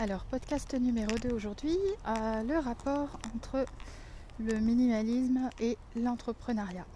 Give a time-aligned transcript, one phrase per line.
[0.00, 1.76] Alors, podcast numéro 2 aujourd'hui,
[2.06, 3.66] euh, le rapport entre
[4.38, 6.86] le minimalisme et l'entrepreneuriat.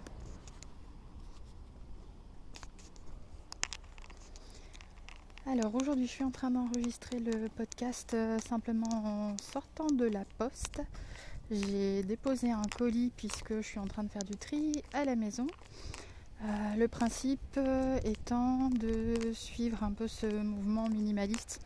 [5.45, 10.25] Alors aujourd'hui je suis en train d'enregistrer le podcast euh, simplement en sortant de la
[10.39, 10.80] poste.
[11.53, 15.17] J'ai déposé un colis puisque je suis en train de faire du tri à la
[15.17, 15.46] maison.
[16.43, 21.61] Euh, le principe euh, étant de suivre un peu ce mouvement minimaliste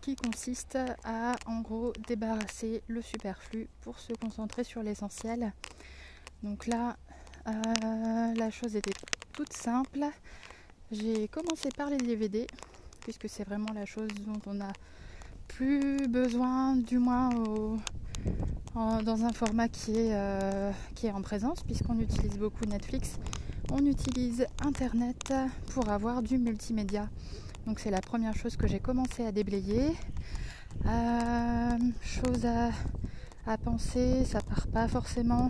[0.00, 5.52] qui consiste à en gros débarrasser le superflu pour se concentrer sur l'essentiel.
[6.42, 6.96] Donc là,
[7.44, 8.94] la chose était
[9.34, 10.06] toute simple.
[10.90, 12.46] J'ai commencé par les DVD
[13.00, 14.72] puisque c'est vraiment la chose dont on a
[15.46, 17.30] plus besoin, du moins
[18.76, 23.18] dans un format qui est, euh, qui est en présence, puisqu'on utilise beaucoup Netflix.
[23.72, 25.32] On utilise Internet
[25.72, 27.08] pour avoir du multimédia.
[27.66, 29.96] Donc c'est la première chose que j'ai commencé à déblayer.
[30.84, 32.44] Euh, chose
[33.46, 35.48] à, penser, ça part pas forcément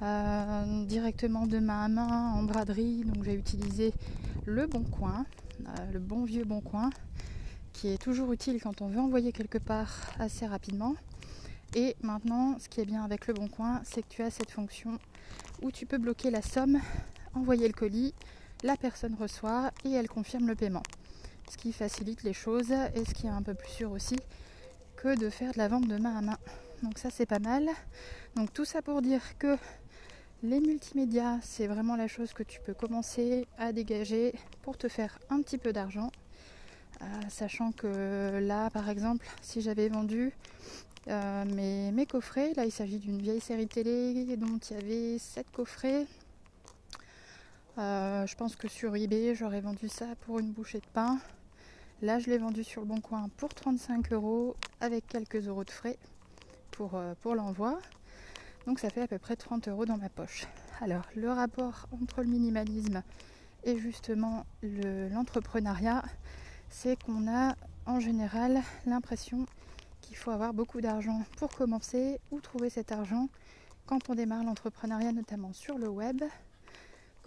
[0.00, 3.04] euh, directement de main à main en braderie.
[3.04, 3.92] Donc j'ai utilisé
[4.46, 5.26] le bon coin
[5.92, 6.90] le bon vieux bon coin,
[7.72, 10.94] qui est toujours utile quand on veut envoyer quelque part assez rapidement.
[11.74, 14.50] Et maintenant, ce qui est bien avec le bon coin, c'est que tu as cette
[14.50, 14.98] fonction
[15.62, 16.80] où tu peux bloquer la somme,
[17.34, 18.14] envoyer le colis,
[18.62, 20.82] la personne reçoit et elle confirme le paiement.
[21.50, 24.16] Ce qui facilite les choses et ce qui est un peu plus sûr aussi
[24.96, 26.38] que de faire de la vente de main à main.
[26.82, 27.68] Donc ça c'est pas mal.
[28.34, 29.56] Donc tout ça pour dire que
[30.42, 35.18] les multimédias, c'est vraiment la chose que tu peux commencer à dégager pour te faire
[35.30, 36.10] un petit peu d'argent.
[37.02, 40.32] Euh, sachant que là, par exemple, si j'avais vendu
[41.08, 41.44] euh,
[41.92, 46.06] mes, coffrets, là il s'agit d'une vieille série télé dont il y avait 7 coffrets.
[47.78, 51.18] Euh, je pense que sur eBay, j'aurais vendu ça pour une bouchée de pain.
[52.02, 55.70] Là, je l'ai vendu sur le bon coin pour 35 euros avec quelques euros de
[55.70, 55.98] frais
[56.70, 57.78] pour, pour l'envoi.
[58.66, 60.46] Donc ça fait à peu près 30 euros dans ma poche.
[60.80, 63.02] Alors le rapport entre le minimalisme
[63.64, 66.02] et justement l'entrepreneuriat,
[66.70, 67.54] c'est qu'on a
[67.86, 69.46] en général l'impression
[70.00, 73.28] qu'il faut avoir beaucoup d'argent pour commencer ou trouver cet argent
[73.86, 76.22] quand on démarre l'entrepreneuriat, notamment sur le web.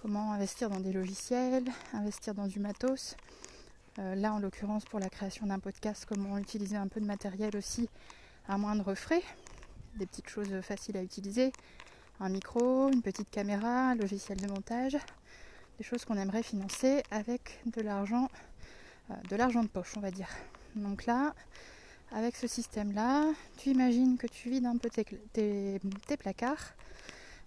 [0.01, 3.15] Comment investir dans des logiciels, investir dans du matos.
[3.97, 7.55] Euh, là, en l'occurrence, pour la création d'un podcast, comment utiliser un peu de matériel
[7.57, 7.89] aussi
[8.47, 9.23] à moindre frais
[9.95, 11.51] des petites choses faciles à utiliser,
[12.19, 14.97] un micro, une petite caméra, un logiciel de montage,
[15.77, 18.29] des choses qu'on aimerait financer avec de l'argent,
[19.29, 20.29] de l'argent de poche, on va dire.
[20.75, 21.33] Donc là,
[22.11, 23.25] avec ce système-là,
[23.57, 25.79] tu imagines que tu vides un peu tes,
[26.17, 26.73] placards.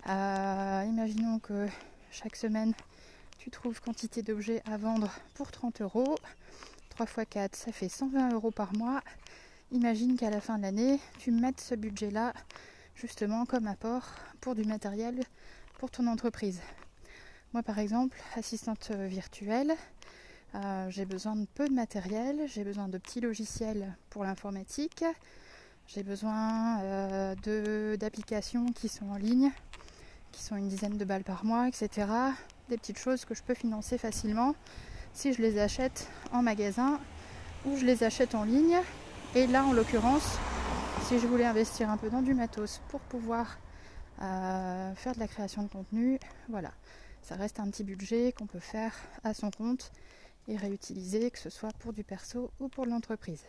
[0.09, 1.67] Euh, imaginons que
[2.11, 2.73] chaque semaine,
[3.39, 6.17] tu trouves quantité d'objets à vendre pour 30 euros.
[6.91, 9.03] 3 x 4, ça fait 120 euros par mois
[9.73, 12.33] imagine qu'à la fin de l'année, tu mettes ce budget-là
[12.95, 14.05] justement comme apport
[14.41, 15.21] pour du matériel
[15.79, 16.61] pour ton entreprise.
[17.53, 19.73] Moi par exemple, assistante virtuelle,
[20.55, 25.05] euh, j'ai besoin de peu de matériel, j'ai besoin de petits logiciels pour l'informatique,
[25.87, 29.51] j'ai besoin euh, d'applications qui sont en ligne,
[30.31, 32.07] qui sont une dizaine de balles par mois, etc.
[32.69, 34.55] Des petites choses que je peux financer facilement
[35.15, 36.99] si je les achète en magasin
[37.67, 38.79] ou je les achète en ligne
[39.35, 40.37] et là, en l'occurrence,
[41.05, 43.59] si je voulais investir un peu dans du matos pour pouvoir
[44.21, 46.19] euh, faire de la création de contenu,
[46.51, 46.71] voilà,
[47.23, 49.91] ça reste un petit budget qu'on peut faire à son compte
[50.49, 53.45] et réutiliser, que ce soit pour du perso ou pour l'entreprise.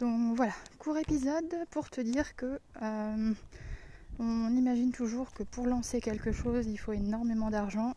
[0.00, 3.32] Donc voilà, court épisode pour te dire que euh,
[4.18, 7.94] on imagine toujours que pour lancer quelque chose, il faut énormément d'argent.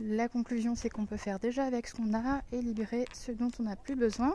[0.00, 3.50] La conclusion, c'est qu'on peut faire déjà avec ce qu'on a et libérer ce dont
[3.60, 4.34] on n'a plus besoin,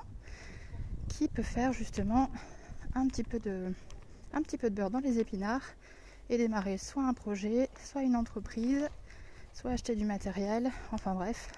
[1.07, 2.29] qui peut faire justement
[2.93, 3.73] un petit peu de,
[4.33, 5.73] un petit peu de beurre dans les épinards
[6.29, 8.89] et démarrer soit un projet, soit une entreprise,
[9.53, 11.51] soit acheter du matériel, enfin bref,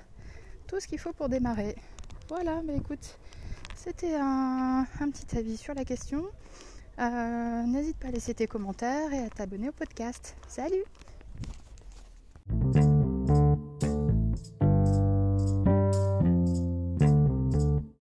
[0.67, 1.75] tout ce qu'il faut pour démarrer.
[2.29, 3.17] Voilà, mais écoute,
[3.75, 6.25] c'était un, petit avis sur la question.
[6.99, 10.35] Euh, n'hésite pas à laisser tes commentaires et à t'abonner au podcast.
[10.47, 10.83] Salut